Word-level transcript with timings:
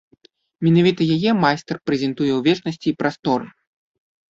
Менавіта 0.67 1.01
яе 1.17 1.31
майстар 1.43 1.75
прэзентуе 1.91 2.31
ў 2.35 2.41
вечнасці 2.49 2.87
і 2.95 2.97
прасторы. 3.05 3.45